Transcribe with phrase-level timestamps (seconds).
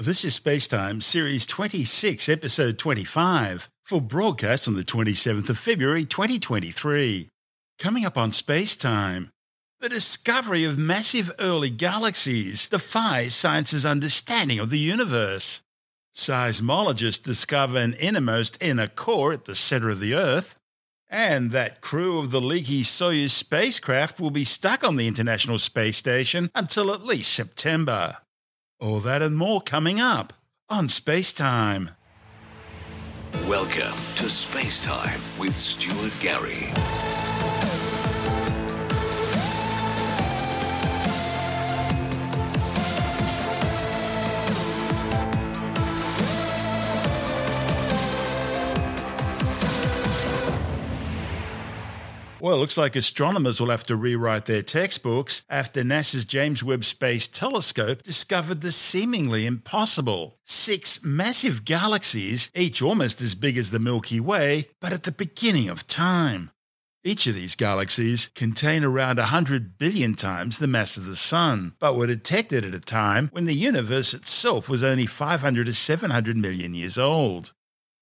[0.00, 7.28] This is Spacetime, Series 26, Episode 25, for broadcast on the 27th of February 2023.
[7.80, 9.30] Coming up on Spacetime,
[9.80, 15.62] the discovery of massive early galaxies defies science's understanding of the universe.
[16.14, 20.54] Seismologists discover an innermost inner core at the center of the Earth,
[21.10, 25.96] and that crew of the leaky Soyuz spacecraft will be stuck on the International Space
[25.96, 28.18] Station until at least September.
[28.80, 30.32] All that and more coming up
[30.70, 31.90] on Space Time.
[33.48, 36.72] Welcome to Space Time with Stuart Gary.
[52.40, 56.84] Well, it looks like astronomers will have to rewrite their textbooks after NASA's James Webb
[56.84, 60.38] Space Telescope discovered the seemingly impossible.
[60.44, 65.68] Six massive galaxies, each almost as big as the Milky Way, but at the beginning
[65.68, 66.52] of time.
[67.02, 71.96] Each of these galaxies contain around 100 billion times the mass of the Sun, but
[71.96, 76.72] were detected at a time when the universe itself was only 500 to 700 million
[76.74, 77.52] years old.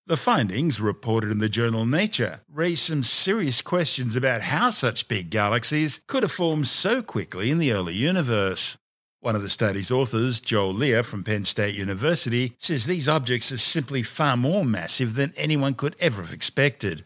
[0.08, 5.30] The findings, reported in the journal Nature, raise some serious questions about how such big
[5.30, 8.78] galaxies could have formed so quickly in the early universe.
[9.18, 13.58] One of the study's authors, Joel Leja from Penn State University, says these objects are
[13.58, 17.04] simply far more massive than anyone could ever have expected.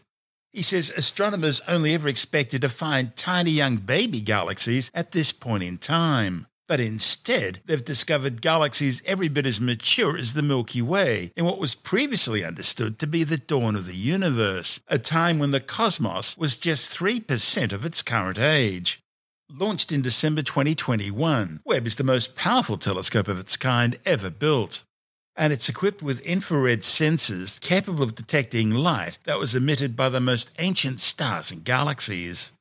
[0.51, 5.63] He says astronomers only ever expected to find tiny young baby galaxies at this point
[5.63, 6.45] in time.
[6.71, 11.59] But instead, they've discovered galaxies every bit as mature as the Milky Way in what
[11.59, 16.37] was previously understood to be the dawn of the universe, a time when the cosmos
[16.37, 19.01] was just 3% of its current age.
[19.49, 24.85] Launched in December 2021, Webb is the most powerful telescope of its kind ever built.
[25.35, 30.21] And it's equipped with infrared sensors capable of detecting light that was emitted by the
[30.21, 32.53] most ancient stars and galaxies.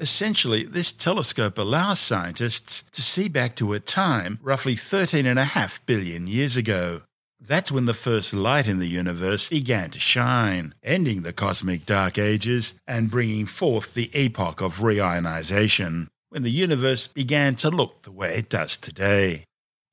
[0.00, 6.56] Essentially, this telescope allows scientists to see back to a time roughly 13.5 billion years
[6.56, 7.02] ago.
[7.38, 12.16] That's when the first light in the universe began to shine, ending the cosmic dark
[12.16, 18.12] ages and bringing forth the epoch of reionization, when the universe began to look the
[18.12, 19.44] way it does today.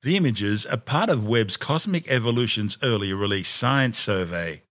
[0.02, 4.62] The images are part of Webb's Cosmic Evolution's early release science survey,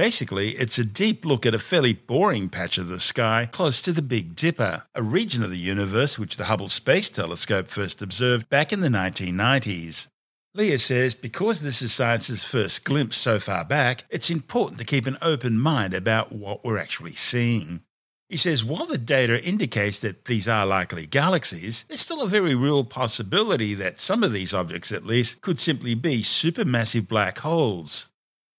[0.00, 3.92] Basically, it's a deep look at a fairly boring patch of the sky close to
[3.92, 8.48] the Big Dipper, a region of the universe which the Hubble Space Telescope first observed
[8.48, 10.08] back in the 1990s.
[10.56, 15.06] Leja says because this is science's first glimpse so far back, it's important to keep
[15.06, 17.82] an open mind about what we're actually seeing.
[18.30, 22.54] He says while the data indicates that these are likely galaxies, there's still a very
[22.54, 28.09] real possibility that some of these objects, at least, could simply be supermassive black holes.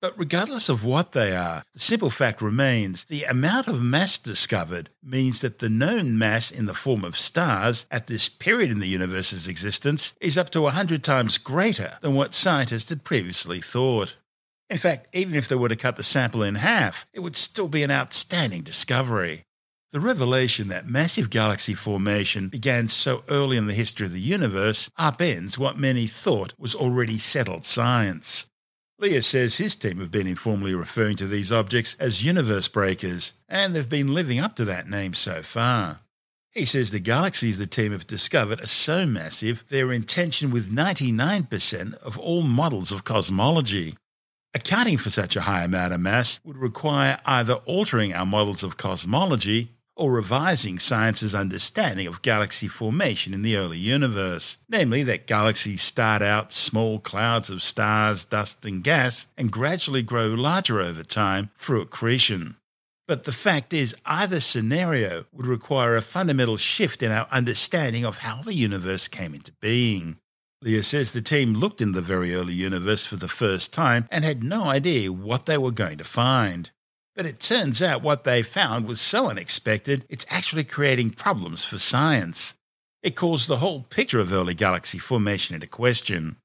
[0.01, 4.89] But regardless of what they are, the simple fact remains the amount of mass discovered
[5.03, 8.87] means that the known mass in the form of stars at this period in the
[8.87, 14.17] universe's existence is up to 100 times greater than what scientists had previously thought.
[14.71, 17.67] In fact, even if they were to cut the sample in half, it would still
[17.67, 19.45] be an outstanding discovery.
[19.91, 24.89] The revelation that massive galaxy formation began so early in the history of the universe
[24.97, 28.47] upends what many thought was already settled science.
[29.01, 33.75] Leja says his team have been informally referring to these objects as universe breakers, and
[33.75, 36.01] they've been living up to that name so far.
[36.51, 40.69] He says the galaxies the team have discovered are so massive they're in tension with
[40.69, 43.97] 99% of all models of cosmology.
[44.53, 48.77] Accounting for such a high amount of mass would require either altering our models of
[48.77, 55.81] cosmology or revising science's understanding of galaxy formation in the early universe, namely that galaxies
[55.81, 61.49] start out small clouds of stars, dust, and gas and gradually grow larger over time
[61.57, 62.55] through accretion.
[63.07, 68.19] But the fact is, either scenario would require a fundamental shift in our understanding of
[68.19, 70.17] how the universe came into being.
[70.63, 74.23] Leja says the team looked in the very early universe for the first time and
[74.23, 76.69] had no idea what they were going to find.
[77.15, 81.77] But it turns out what they found was so unexpected, it's actually creating problems for
[81.77, 82.55] science.
[83.03, 86.37] It calls the whole picture of early galaxy formation into question.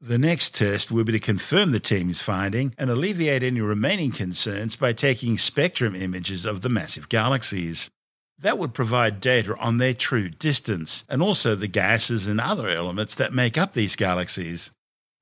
[0.00, 4.76] The next test will be to confirm the team's finding and alleviate any remaining concerns
[4.76, 7.90] by taking spectrum images of the massive galaxies.
[8.38, 13.14] That would provide data on their true distance and also the gases and other elements
[13.14, 14.70] that make up these galaxies.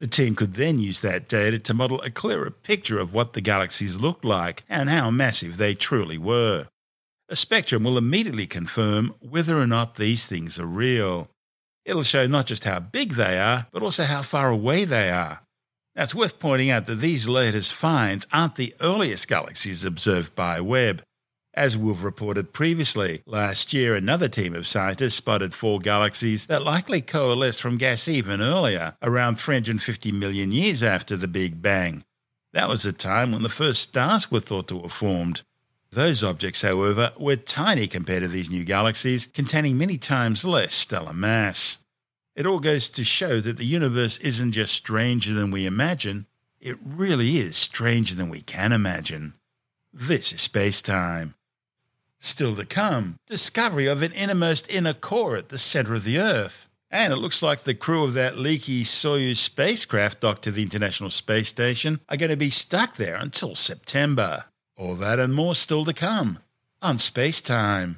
[0.00, 3.40] The team could then use that data to model a clearer picture of what the
[3.40, 6.66] galaxies looked like and how massive they truly were.
[7.28, 11.30] A spectrum will immediately confirm whether or not these things are real.
[11.84, 15.40] It'll show not just how big they are, but also how far away they are.
[15.96, 20.60] Now, it's worth pointing out that these latest finds aren't the earliest galaxies observed by
[20.60, 21.02] Webb.
[21.56, 27.00] As we've reported previously, last year another team of scientists spotted four galaxies that likely
[27.00, 32.04] coalesced from gas even earlier, around 350 million years after the Big Bang.
[32.54, 35.42] That was the time when the first stars were thought to have formed.
[35.92, 41.12] Those objects, however, were tiny compared to these new galaxies, containing many times less stellar
[41.12, 41.78] mass.
[42.34, 46.26] It all goes to show that the universe isn't just stranger than we imagine,
[46.60, 49.34] it really is stranger than we can imagine.
[49.92, 51.36] This is space time.
[52.24, 56.70] Still to come, discovery of an innermost inner core at the center of the Earth.
[56.90, 61.10] And it looks like the crew of that leaky Soyuz spacecraft docked to the International
[61.10, 64.46] Space Station are going to be stuck there until September.
[64.74, 66.38] All that and more still to come
[66.80, 67.94] on Space Time.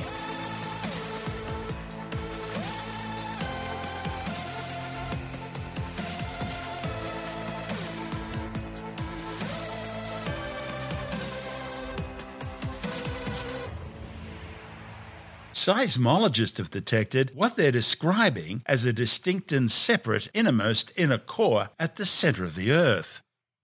[15.67, 21.97] Seismologists have detected what they're describing as a distinct and separate innermost inner core at
[21.97, 23.21] the center of the Earth.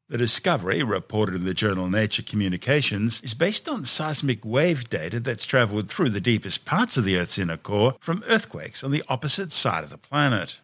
[0.09, 5.47] The discovery, reported in the journal Nature Communications, is based on seismic wave data that's
[5.47, 9.53] travelled through the deepest parts of the Earth's inner core from earthquakes on the opposite
[9.53, 10.61] side of the planet.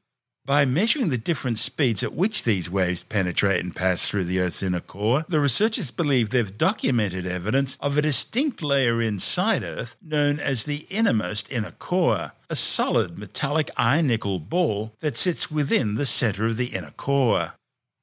[0.49, 4.63] By measuring the different speeds at which these waves penetrate and pass through the Earth's
[4.63, 10.41] inner core, the researchers believe they've documented evidence of a distinct layer inside Earth known
[10.41, 16.07] as the innermost inner core, a solid metallic iron nickel ball that sits within the
[16.07, 17.53] center of the inner core.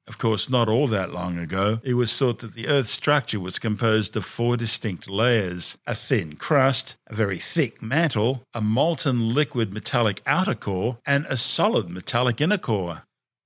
[0.08, 3.58] Of course, not all that long ago, it was thought that the Earth's structure was
[3.58, 9.74] composed of four distinct layers a thin crust, a very thick mantle, a molten liquid
[9.74, 13.02] metallic outer core, and a solid metallic inner core.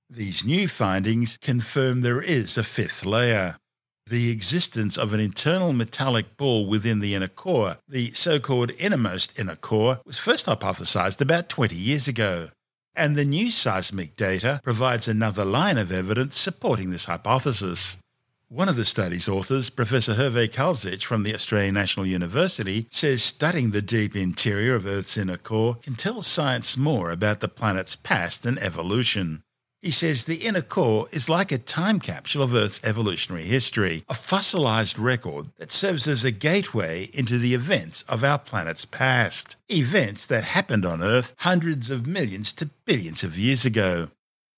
[0.07, 3.57] These new findings confirm there is a fifth layer.
[4.07, 9.39] The existence of an internal metallic ball within the inner core, the so called innermost
[9.39, 12.49] inner core, was first hypothesized about 20 years ago.
[12.95, 17.97] And the new seismic data provides another line of evidence supporting this hypothesis.
[18.49, 23.71] One of the study's authors, Professor Hrvoje Tkalčić from the Australian National University, says studying
[23.71, 28.45] the deep interior of Earth's inner core can tell science more about the planet's past
[28.45, 29.43] and evolution.
[29.81, 34.13] He says the inner core is like a time capsule of Earth's evolutionary history, a
[34.13, 39.55] fossilized record that serves as a gateway into the events of our planet's past.
[39.71, 44.09] Events that happened on Earth hundreds of millions to billions of years ago.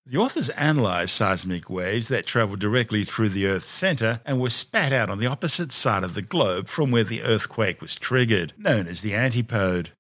[0.06, 4.92] The authors analysed seismic waves that travelled directly through the Earth's centre and were spat
[4.92, 8.88] out on the opposite side of the globe from where the earthquake was triggered, known
[8.88, 9.92] as the antipode.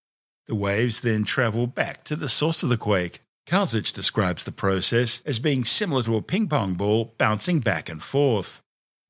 [0.48, 5.22] The waves then travel back to the source of the quake, Tkalčić describes the process
[5.26, 8.62] as being similar to a ping pong ball bouncing back and forth.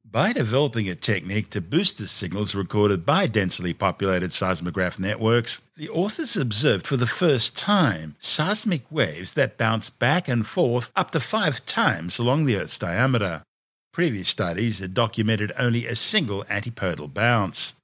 [0.03, 5.87] By developing a technique to boost the signals recorded by densely populated seismograph networks, the
[5.89, 11.19] authors observed for the first time seismic waves that bounce back and forth up to
[11.19, 13.43] five times along the Earth's diameter.
[13.93, 17.75] Previous studies had documented only a single antipodal bounce.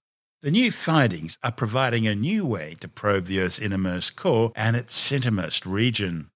[0.42, 4.76] The new findings are providing a new way to probe the Earth's innermost core and
[4.76, 6.30] its centermost region.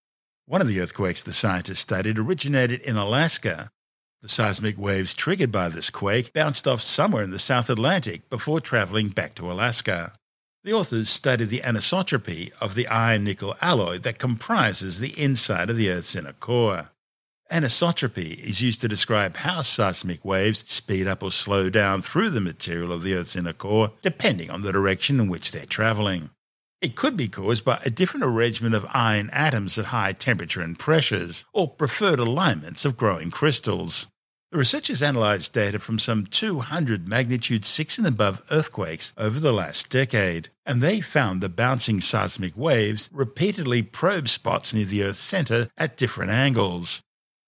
[0.54, 3.72] One of the earthquakes the scientists studied originated in Alaska.
[4.22, 8.62] The seismic waves triggered by this quake bounced off somewhere in the South Atlantic before
[8.62, 10.14] traveling back to Alaska.
[10.64, 15.76] The authors studied the anisotropy of the iron nickel alloy that comprises the inside of
[15.76, 16.90] the Earth's inner core.
[17.52, 22.40] Anisotropy is used to describe how seismic waves speed up or slow down through the
[22.40, 26.30] material of the Earth's inner core, depending on the direction in which they're traveling.
[26.84, 30.78] It could be caused by a different arrangement of iron atoms at high temperature and
[30.78, 34.08] pressures, or preferred alignments of growing crystals.
[34.52, 39.90] The researchers analysed data from some 200 magnitude 6 and above earthquakes over the last
[39.90, 45.70] decade, and they found the bouncing seismic waves repeatedly probe spots near the Earth's centre
[45.78, 47.02] at different angles.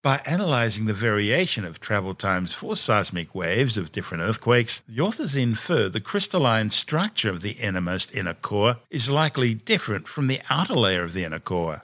[0.06, 5.36] By analyzing the variation of travel times for seismic waves of different earthquakes, the authors
[5.36, 10.76] infer the crystalline structure of the innermost inner core is likely different from the outer
[10.76, 11.82] layer of the inner core.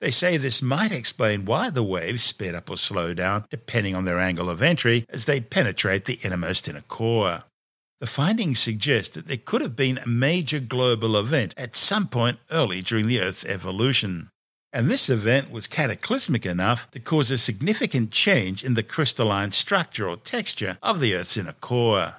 [0.00, 4.04] They say this might explain why the waves speed up or slow down depending on
[4.04, 7.42] their angle of entry as they penetrate the innermost inner core.
[7.98, 12.38] The findings suggest that there could have been a major global event at some point
[12.52, 14.30] early during the Earth's evolution
[14.74, 20.08] and this event was cataclysmic enough to cause a significant change in the crystalline structure
[20.08, 22.16] or texture of the Earth's inner core.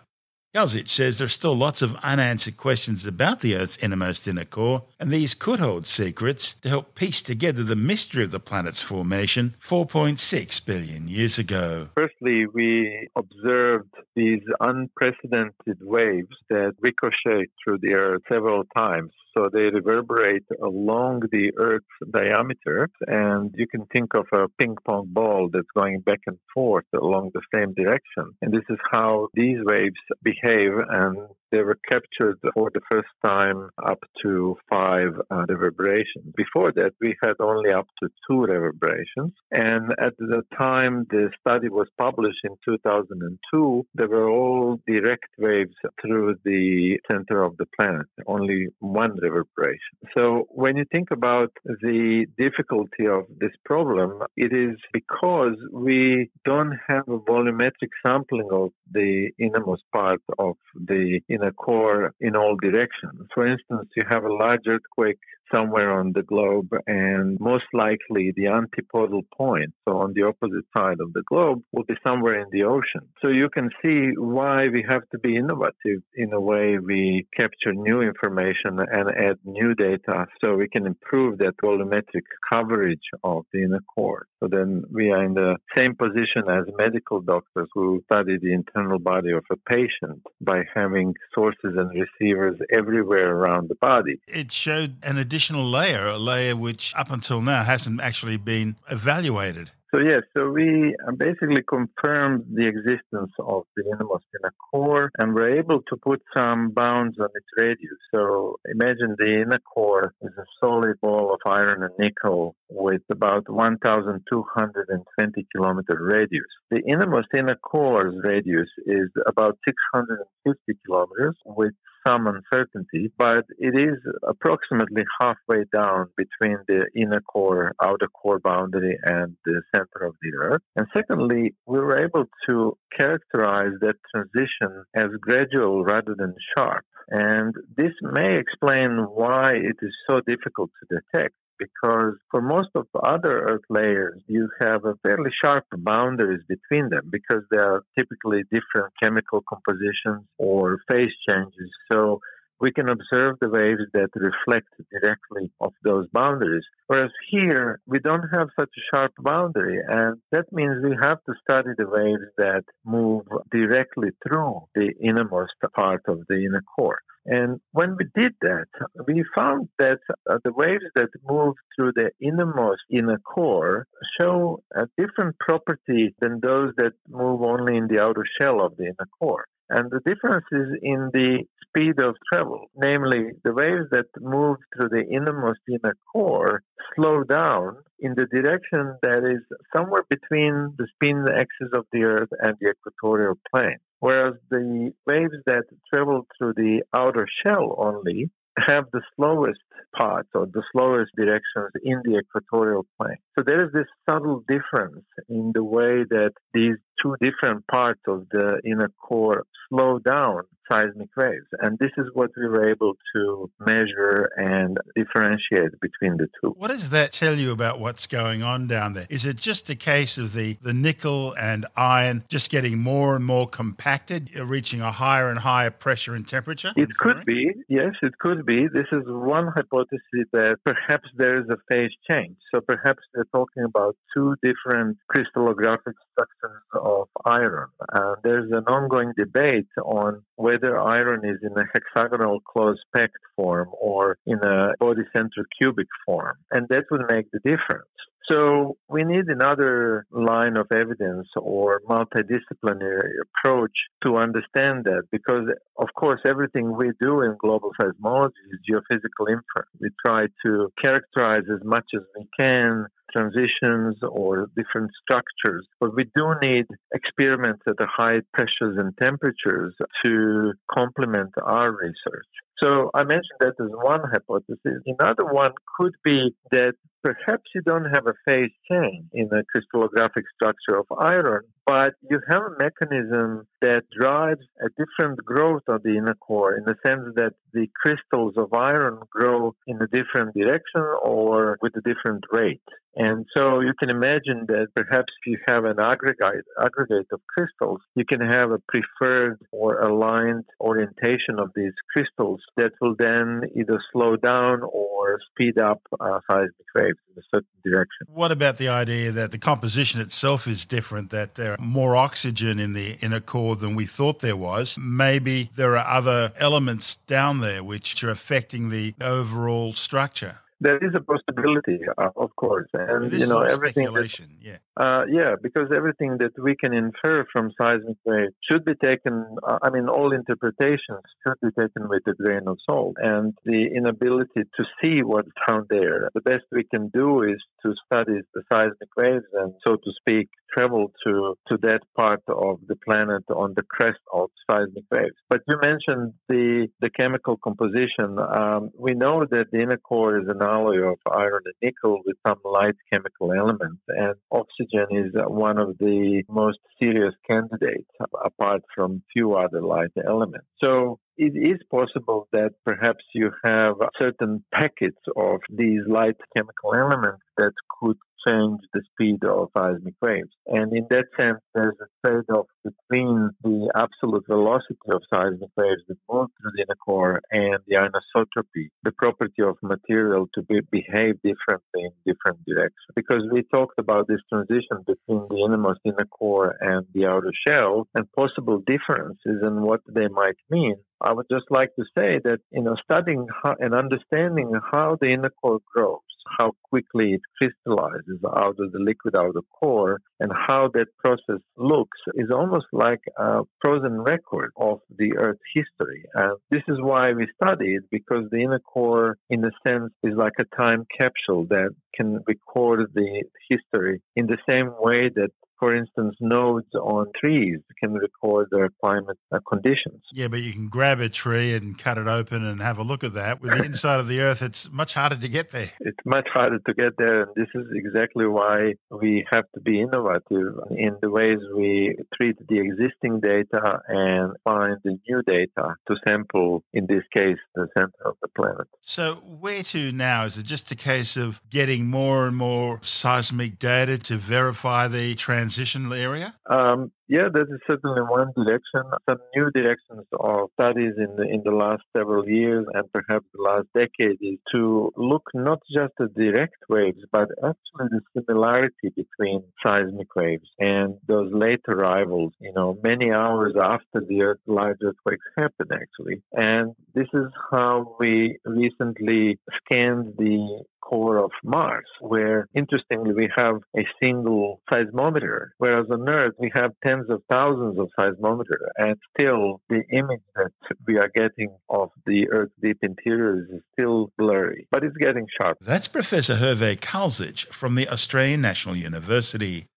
[0.56, 4.84] Tkalčić says there are still lots of unanswered questions about the Earth's innermost inner core,
[5.00, 9.56] and these could hold secrets to help piece together the mystery of the planet's formation
[9.62, 11.90] 4.6 billion years ago.
[11.96, 19.70] Firstly, we observed these unprecedented waves that ricochet through the Earth several times so they
[19.70, 25.68] reverberate along the Earth's diameter, and you can think of a ping pong ball that's
[25.76, 28.32] going back and forth along the same direction.
[28.42, 31.18] And this is how these waves behave, and
[31.52, 36.34] they were captured for the first time up to five uh, reverberations.
[36.36, 39.34] Before that, we had only up to two reverberations.
[39.52, 45.76] And at the time the study was published in 2002, there were all direct waves
[46.02, 49.96] through the center of the planet, only one reverberation.
[50.16, 56.74] So when you think about the difficulty of this problem, it is because we don't
[56.88, 63.28] have a volumetric sampling of the innermost part of the inner core in all directions.
[63.34, 65.20] For instance, you have a large earthquake
[65.54, 71.00] somewhere on the globe, and most likely the antipodal point, so on the opposite side
[71.00, 73.02] of the globe, will be somewhere in the ocean.
[73.22, 77.74] So you can see why we have to be innovative in a way we capture
[77.74, 83.64] new information and add new data so we can improve that volumetric coverage of the
[83.64, 84.28] inner core.
[84.42, 89.00] So then we are in the same position as medical doctors who study the internal
[89.00, 94.20] body of a patient by having sources and receivers everywhere around the body.
[94.28, 98.78] It showed an additional additional layer, a layer which up until now hasn't actually been
[98.90, 99.70] evaluated.
[99.94, 105.34] So yes, so we uh, basically confirmed the existence of the innermost inner core, and
[105.36, 107.98] we're able to put some bounds on its radius.
[108.14, 113.50] So imagine the inner core is a solid ball of iron and nickel with about
[113.50, 116.46] 1,220 kilometer radius.
[116.72, 121.74] The innermost inner core's radius is about 650 kilometers with
[122.06, 123.98] some uncertainty, but it is
[124.28, 130.32] approximately halfway down between the inner core, outer core boundary and the center of the
[130.38, 130.62] Earth.
[130.76, 136.86] And secondly, we were able to characterize that transition as gradual rather than sharp.
[137.10, 142.88] And this may explain why it is so difficult to detect because for most of
[142.94, 147.84] the other Earth layers, you have a fairly sharp boundaries between them because they are
[147.98, 151.70] typically different chemical compositions or phase changes.
[151.92, 152.20] So
[152.60, 156.64] we can observe the waves that reflect directly of those boundaries.
[156.88, 161.34] Whereas here, we don't have such a sharp boundary, and that means we have to
[161.42, 167.00] study the waves that move directly through the innermost part of the inner core.
[167.26, 168.68] And when we did that,
[169.08, 169.98] we found that
[170.30, 173.88] uh, the waves that move through the innermost inner core
[174.20, 178.86] show a different property than those that move only in the outer shell of the
[178.86, 179.46] inner core.
[179.70, 184.90] And the difference is in the speed of travel, namely the waves that move through
[184.90, 186.62] the innermost inner core
[186.96, 189.42] slow down in the direction that is
[189.76, 193.78] somewhere between the spin axis of the Earth and the equatorial plane.
[194.00, 199.60] Whereas the waves that travel through the outer shell only have the slowest
[199.98, 203.18] parts or the slowest directions in the equatorial plane.
[203.38, 208.28] So there is this subtle difference in the way that these two different parts of
[208.32, 209.44] the inner core
[209.76, 211.46] slow down seismic waves.
[211.60, 216.54] And this is what we were able to measure and differentiate between the two.
[216.58, 219.08] What does that tell you about what's going on down there?
[219.10, 223.26] Is it just a case of the, the nickel and iron just getting more and
[223.26, 226.74] more compacted, uh, reaching a higher and higher pressure and temperature?
[226.76, 228.68] It could be, yes, it could be.
[228.68, 230.00] This is one hypothesis
[230.32, 232.38] that perhaps there is a phase change.
[232.54, 237.70] So perhaps they're talking about two different crystallographic structures of iron.
[237.94, 243.70] Uh, there's an ongoing debate on whether iron is in a hexagonal closed packed form
[243.80, 246.38] or in a body center cubic form.
[246.52, 247.88] And that would make the difference.
[248.30, 253.72] So we need another line of evidence or multidisciplinary approach
[254.04, 259.70] to understand that because of course everything we do in global seismology is geophysical inference.
[259.80, 265.68] We try to characterize as much as we can transitions or different structures.
[265.80, 272.26] But we do need experiments at the high pressures and temperatures to complement our research.
[272.62, 274.82] So I mentioned that as one hypothesis.
[275.00, 280.24] Another one could be that perhaps you don't have a phase change in the crystallographic
[280.34, 285.98] structure of iron, but you have a mechanism that drives a different growth of the
[285.98, 290.82] inner core in the sense that the crystals of iron grow in a different direction
[291.04, 292.62] or with a different rate.
[292.98, 297.82] And so you can imagine that perhaps if you have an aggregate, aggregate of crystals,
[297.96, 303.82] you can have a preferred or aligned orientation of these crystals that will then either
[303.92, 308.08] slow down or speed up uh, seismic waves in a certain direction.
[308.08, 312.74] What about the idea that the composition itself is different, that there more oxygen in
[312.74, 314.78] the inner core than we thought there was?
[314.78, 320.40] Maybe there are other elements down there which are affecting the overall structure.
[320.62, 323.92] There is a possibility, uh, of course, and this you know everything.
[323.94, 324.58] That, yeah.
[324.78, 329.26] uh, yeah, because everything that we can infer from seismic waves should be taken.
[329.46, 333.68] Uh, I mean, all interpretations should be taken with a grain of salt, and the
[333.76, 336.10] inability to see what's down there.
[336.14, 340.30] The best we can do is to study the seismic waves and, so to speak,
[340.56, 345.16] travel to to that part of the planet on the crest of seismic waves.
[345.30, 348.18] But you mentioned the the chemical composition.
[348.20, 352.18] Um, we know that the inner core is an alloy of iron and nickel with
[352.28, 357.90] some light chemical elements, and oxygen is one of the most serious candidates
[358.24, 360.48] apart from few other light elements.
[360.64, 367.24] So it is possible that perhaps you have certain packets of these light chemical elements
[367.38, 370.30] that could change the speed of seismic waves.
[370.48, 375.98] And in that sense, there's a trade-off between the absolute velocity of seismic waves that
[376.10, 381.16] move through the inner core and the anisotropy, the property of material to be, behave
[381.24, 382.74] differently in different directions.
[382.96, 387.88] Because we talked about this transition between the innermost inner core and the outer shell
[387.96, 390.76] and possible differences and what they might mean.
[391.02, 395.10] I would just like to say that, you know, studying how, and understanding how the
[395.10, 396.00] inner core grows
[396.38, 401.98] how quickly it crystallizes out of the liquid outer core and how that process looks
[402.16, 406.06] is almost like a frozen record of the Earth's history.
[406.14, 410.14] And this is why we study it because the inner core, in a sense, is
[410.16, 415.76] like a time capsule that can record the history in the same way that for
[415.76, 420.02] instance, nodes on trees can record their climate uh, conditions.
[420.12, 423.04] Yeah, but you can grab a tree and cut it open and have a look
[423.04, 423.42] at that.
[423.42, 425.70] With the inside of the Earth, it's much harder to get there.
[425.80, 429.82] It's much harder to get there, and this is exactly why we have to be
[429.82, 435.96] innovative in the ways we treat the existing data and find the new data to
[436.08, 438.68] sample, in this case, the center of the planet.
[438.82, 440.26] So, where to now?
[440.26, 445.16] Is it just a case of getting more and more seismic data to verify the
[445.16, 446.34] trans transition area?
[446.50, 448.84] Um, yeah, that is certainly one direction.
[449.08, 453.42] Some new directions of studies in the in the last several years and perhaps the
[453.42, 459.44] last decade is to look not just at direct waves, but actually the similarity between
[459.64, 462.34] seismic waves and those late arrivals.
[462.40, 466.24] You know, many hours after the Earth large earthquakes happen, actually.
[466.34, 473.56] And this is how we recently scanned the core of Mars, where interestingly we have
[473.78, 479.62] a single seismometer, whereas on Earth we have tens of thousands of seismometers, and still
[479.70, 480.52] the image that
[480.88, 485.58] we are getting of the Earth's deep interior is still blurry, but it's getting sharp.
[485.62, 489.68] That's Professor Hrvoje Tkalčić from the Australian National University.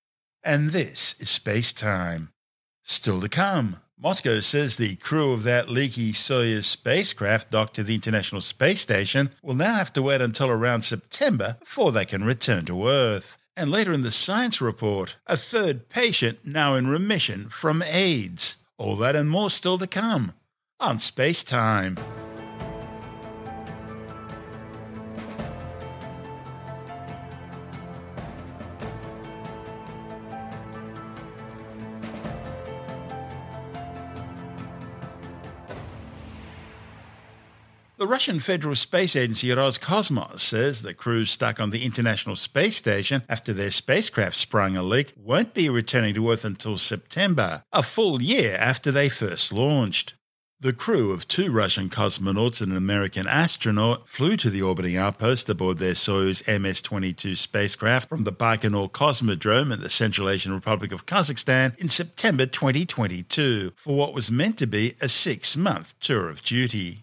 [0.43, 2.31] And this is Space Time.
[2.83, 3.77] Still to come.
[4.01, 9.31] Moscow says the crew of that leaky Soyuz spacecraft docked to the International Space Station
[9.43, 13.37] will now have to wait until around September before they can return to Earth.
[13.59, 18.59] And later in the science report, a third patient now in remission from AIDS.
[18.77, 20.33] All that and more still to come
[20.79, 21.99] on Space Time.
[37.99, 43.25] The Russian Federal Space Agency Roscosmos says the crew stuck on the International Space Station
[43.29, 48.23] after their spacecraft sprung a leak won't be returning to Earth until September, a full
[48.23, 50.15] year after they first launched.
[50.61, 55.49] The crew of two Russian cosmonauts and an American astronaut flew to the orbiting outpost
[55.49, 60.93] aboard their Soyuz MS 22 spacecraft from the Baikonur Cosmodrome in the Central Asian Republic
[60.93, 66.29] of Kazakhstan in September 2022 for what was meant to be a six month tour
[66.29, 67.03] of duty.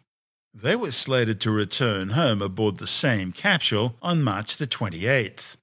[0.58, 5.58] They were slated to return home aboard the same capsule on March the 28th.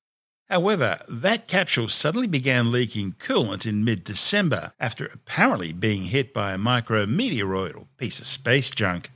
[0.50, 6.52] However, that capsule suddenly began leaking coolant in mid December after apparently being hit by
[6.52, 9.08] a micrometeoroid or piece of space junk.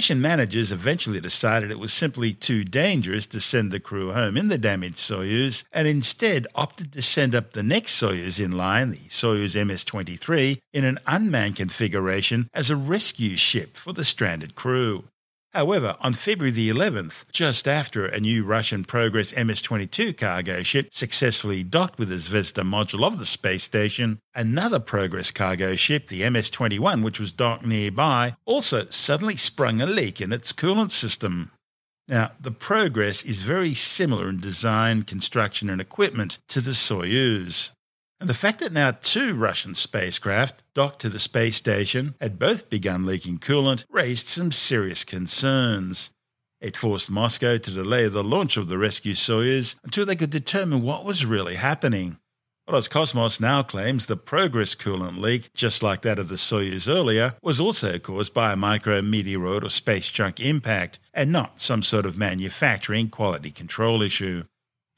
[0.00, 4.48] Mission managers eventually decided it was simply too dangerous to send the crew home in
[4.48, 8.96] the damaged Soyuz and instead opted to send up the next Soyuz in line, the
[9.10, 15.04] Soyuz MS 23, in an unmanned configuration as a rescue ship for the stranded crew.
[15.52, 21.64] However, on February the 11th, just after a new Russian Progress MS-22 cargo ship successfully
[21.64, 27.02] docked with the Zvezda module of the space station, another Progress cargo ship, the MS-21,
[27.02, 31.50] which was docked nearby, also suddenly sprung a leak in its coolant system.
[32.06, 37.72] Now, the Progress is very similar in design, construction, and equipment to the Soyuz.
[38.20, 42.68] And the fact that now two Russian spacecraft docked to the space station had both
[42.68, 46.10] begun leaking coolant raised some serious concerns.
[46.60, 50.82] It forced Moscow to delay the launch of the rescue Soyuz until they could determine
[50.82, 52.18] what was really happening.
[52.68, 57.36] Well, Roscosmos now claims the Progress coolant leak, just like that of the Soyuz earlier,
[57.42, 62.18] was also caused by a micrometeoroid or space junk impact, and not some sort of
[62.18, 64.44] manufacturing quality control issue.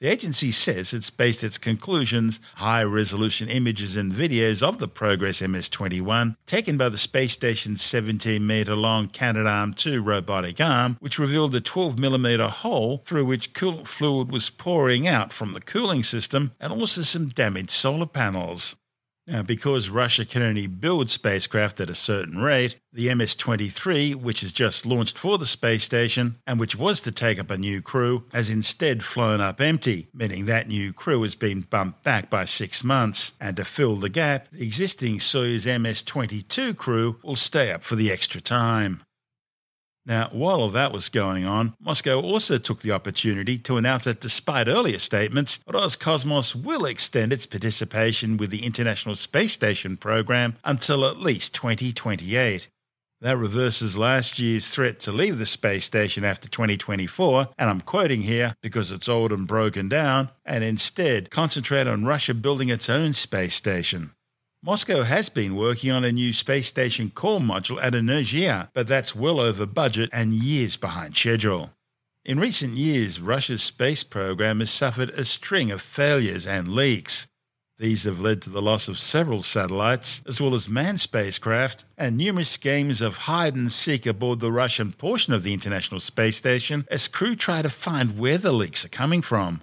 [0.03, 5.41] The agency says it's based its conclusions high resolution images and videos of the Progress
[5.41, 11.55] MS 21 taken by the space station's 17 metre long Canadarm2 robotic arm, which revealed
[11.55, 16.51] a 12 millimetre hole through which coolant fluid was pouring out from the cooling system
[16.59, 18.75] and also some damaged solar panels.
[19.27, 24.41] Now, because Russia can only build spacecraft at a certain rate, the MS 23, which
[24.41, 27.81] has just launched for the space station and which was to take up a new
[27.83, 32.45] crew, has instead flown up empty, meaning that new crew has been bumped back by
[32.45, 33.33] six months.
[33.41, 37.95] And to fill the gap, the existing Soyuz MS 22 crew will stay up for
[37.95, 39.03] the extra time.
[40.05, 44.21] Now, while all that was going on, Moscow also took the opportunity to announce that
[44.21, 51.05] despite earlier statements, Roscosmos will extend its participation with the International Space Station program until
[51.05, 52.69] at least 2028.
[53.21, 58.23] That reverses last year's threat to leave the space station after 2024, and I'm quoting
[58.23, 63.12] here because it's old and broken down, and instead concentrate on Russia building its own
[63.12, 64.11] space station.
[64.64, 69.12] Moscow has been working on a new space station core module at Energia, but that's
[69.12, 71.72] well over budget and years behind schedule.
[72.25, 77.27] In recent years, Russia's space program has suffered a string of failures and leaks.
[77.81, 82.16] These have led to the loss of several satellites, as well as manned spacecraft, and
[82.16, 86.87] numerous games of hide and seek aboard the Russian portion of the International Space Station
[86.88, 89.62] as crew try to find where the leaks are coming from.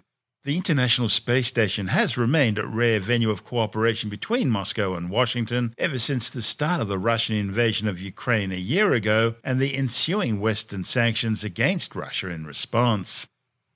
[0.49, 5.75] The International Space Station has remained a rare venue of cooperation between Moscow and Washington
[5.77, 9.77] ever since the start of the Russian invasion of Ukraine a year ago and the
[9.77, 13.27] ensuing Western sanctions against Russia in response.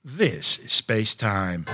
[0.02, 1.64] This is Space Time.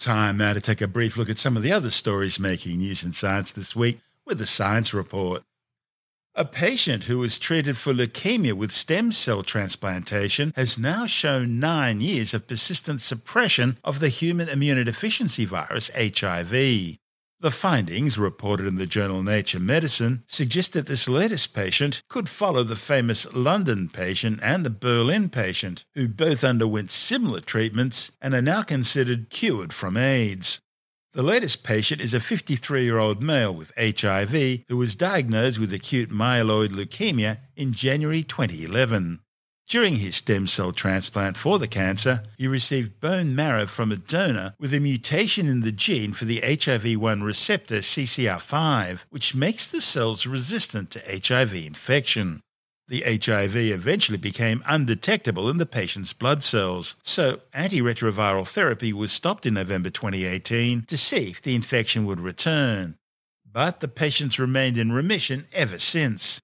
[0.00, 3.04] Time now to take a brief look at some of the other stories making news
[3.04, 5.42] in science this week with the Science Report.
[6.34, 12.00] A patient who was treated for leukemia with stem cell transplantation has now shown nine
[12.00, 16.98] years of persistent suppression of the human immunodeficiency virus HIV.
[17.42, 22.64] The findings, reported in the journal Nature Medicine, suggest that this latest patient could follow
[22.64, 28.42] the famous London patient and the Berlin patient, who both underwent similar treatments and are
[28.42, 30.60] now considered cured from AIDS.
[31.14, 35.72] The latest patient is a 53 year old male with HIV who was diagnosed with
[35.72, 39.20] acute myeloid leukemia in January 2011.
[39.70, 44.54] During his stem cell transplant for the cancer, he received bone marrow from a donor
[44.58, 49.80] with a mutation in the gene for the HIV 1 receptor CCR5, which makes the
[49.80, 52.40] cells resistant to HIV infection.
[52.88, 59.46] The HIV eventually became undetectable in the patient's blood cells, so antiretroviral therapy was stopped
[59.46, 62.96] in November 2018 to see if the infection would return.
[63.48, 66.40] But the patients remained in remission ever since.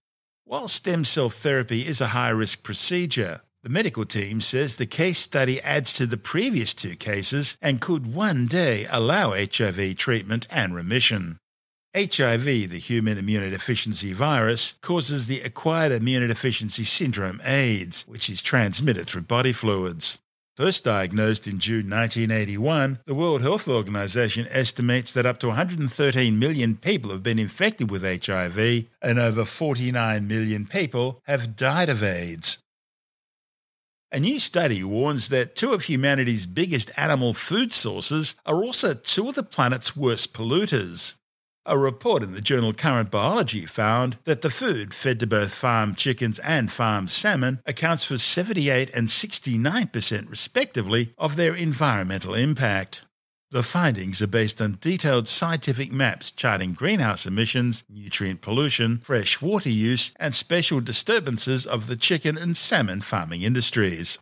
[0.48, 5.18] While stem cell therapy is a high risk procedure, the medical team says the case
[5.18, 10.72] study adds to the previous two cases and could one day allow HIV treatment and
[10.72, 11.38] remission.
[11.96, 19.22] HIV, the human immunodeficiency virus, causes the acquired immunodeficiency syndrome AIDS, which is transmitted through
[19.22, 20.20] body fluids.
[20.56, 26.76] First diagnosed in June 1981, the World Health Organization estimates that up to 113 million
[26.76, 32.56] people have been infected with HIV and over 49 million people have died of AIDS.
[34.10, 39.28] A new study warns that two of humanity's biggest animal food sources are also two
[39.28, 41.16] of the planet's worst polluters.
[41.68, 45.96] A report in the journal Current Biology found that the food fed to both farm
[45.96, 53.02] chickens and farm salmon accounts for 78 and 69% respectively of their environmental impact.
[53.50, 59.70] The findings are based on detailed scientific maps charting greenhouse emissions, nutrient pollution, fresh water
[59.70, 64.20] use, and special disturbances of the chicken and salmon farming industries.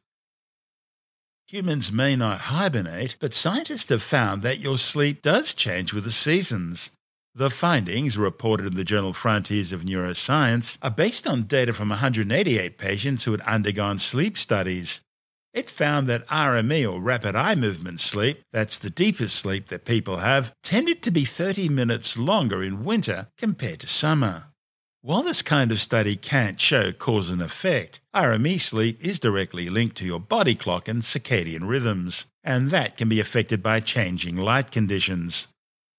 [1.48, 6.11] Humans may not hibernate, but scientists have found that your sleep does change with the
[6.11, 6.90] seasons.
[7.36, 12.78] The findings, reported in the journal Frontiers of Neuroscience, are based on data from 188
[12.78, 15.00] patients who had undergone sleep studies.
[15.52, 20.18] It found that RME or rapid eye movement sleep, that's the deepest sleep that people
[20.18, 24.44] have, tended to be 30 minutes longer in winter compared to summer.
[25.00, 29.96] While this kind of study can't show cause and effect, RME sleep is directly linked
[29.96, 34.70] to your body clock and circadian rhythms, and that can be affected by changing light
[34.70, 35.48] conditions.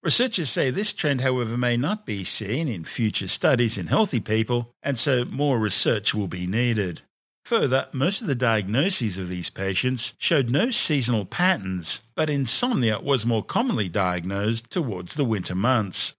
[0.06, 4.72] Researchers say this trend, however, may not be seen in future studies in healthy people,
[4.84, 7.02] and so more research will be needed.
[7.46, 13.26] Further, most of the diagnoses of these patients showed no seasonal patterns, but insomnia was
[13.26, 16.14] more commonly diagnosed towards the winter months.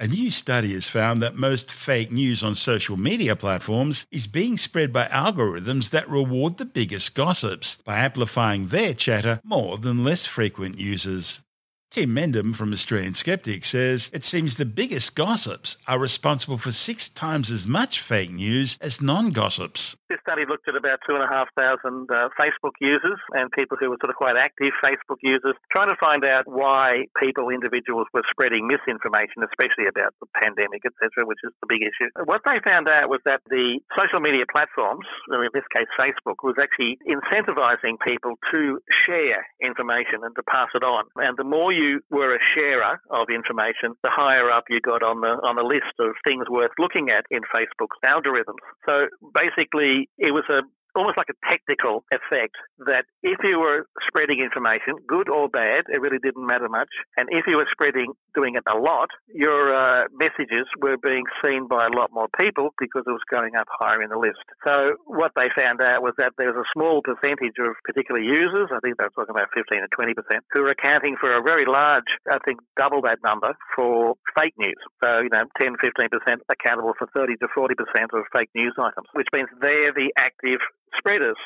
[0.00, 4.58] A new study has found that most fake news on social media platforms is being
[4.58, 10.26] spread by algorithms that reward the biggest gossips by amplifying their chatter more than less
[10.26, 11.42] frequent users.
[11.90, 17.08] Tim Mendham from Australian Skeptic says it seems the biggest gossips are responsible for six
[17.08, 19.96] times as much fake news as non gossips.
[20.10, 24.18] This study looked at about 2,500 uh, Facebook users and people who were sort of
[24.18, 29.86] quite active Facebook users, trying to find out why people, individuals, were spreading misinformation, especially
[29.86, 32.10] about the pandemic, etc., which is the big issue.
[32.26, 36.58] What they found out was that the social media platforms, in this case Facebook, was
[36.58, 41.06] actually incentivizing people to share information and to pass it on.
[41.22, 45.22] And the more you were a sharer of information, the higher up you got on
[45.22, 48.58] the on the list of things worth looking at in Facebook's algorithms.
[48.90, 49.06] So
[49.38, 50.62] basically, it was a
[50.94, 56.00] almost like a technical effect that if you were spreading information, good or bad, it
[56.00, 56.90] really didn't matter much.
[57.16, 61.68] And if you were spreading, doing it a lot, your uh, messages were being seen
[61.68, 64.42] by a lot more people because it was going up higher in the list.
[64.64, 68.70] So what they found out was that there was a small percentage of particular users,
[68.70, 70.14] I think they were talking about 15 to 20%,
[70.52, 74.80] who were accounting for a very large, I think double that number for fake news.
[75.02, 76.10] So, you know, 10, 15%
[76.50, 77.74] accountable for 30 to 40%
[78.14, 80.60] of fake news items, which means they're the active
[80.98, 81.36] spreaders.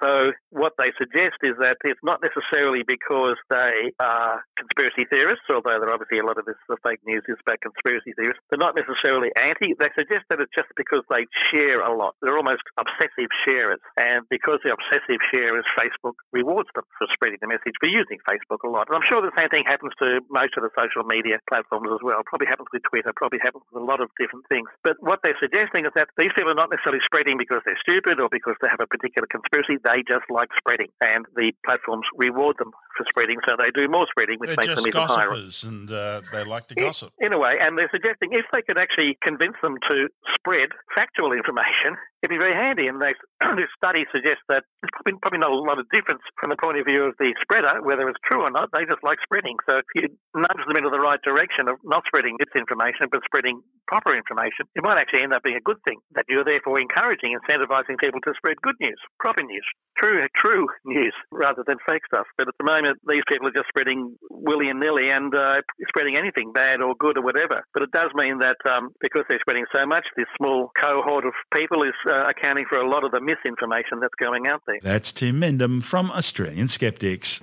[0.00, 5.78] So what they suggest is that it's not necessarily because they are conspiracy theorists, although
[5.78, 8.42] there obviously a lot of this the fake news is about conspiracy theorists.
[8.50, 9.74] They're not necessarily anti.
[9.74, 12.14] They suggest that it's just because they share a lot.
[12.22, 17.50] They're almost obsessive sharers, and because they're obsessive sharers, Facebook rewards them for spreading the
[17.50, 18.86] message for using Facebook a lot.
[18.86, 22.02] And I'm sure the same thing happens to most of the social media platforms as
[22.04, 22.22] well.
[22.26, 23.10] Probably happens with Twitter.
[23.16, 24.68] Probably happens with a lot of different things.
[24.84, 28.20] But what they're suggesting is that these people are not necessarily spreading because they're stupid
[28.20, 32.56] or because they have a particular conspiracy they just like spreading, and the platforms reward
[32.58, 35.30] them for spreading, so they do more spreading, which They're makes them even higher.
[35.30, 37.12] gossipers, and uh, they like to gossip.
[37.18, 41.32] In a way, and they're suggesting if they could actually convince them to spread factual
[41.32, 42.90] information, it'd be very handy.
[42.90, 43.14] And they,
[43.56, 46.78] this study suggests that there's probably, probably not a lot of difference from the point
[46.78, 48.68] of view of the spreader, whether it's true or not.
[48.74, 49.56] They just like spreading.
[49.70, 53.62] So if you nudge them into the right direction of not spreading misinformation, but spreading
[53.86, 56.02] proper information, it might actually end up being a good thing.
[56.18, 59.66] That you're therefore encouraging, incentivizing people to spread good news, proper news,
[59.98, 62.26] true, true news, rather than fake stuff.
[62.36, 66.16] But at the moment, these people are just spreading willy and nilly and uh, spreading
[66.16, 67.64] anything, bad or good or whatever.
[67.74, 71.32] But it does mean that um, because they're spreading so much, this small cohort of
[71.54, 74.78] people is uh, accounting for a lot of the misinformation that's going out there.
[74.82, 77.42] That's Tim Mendham from Australian Skeptics.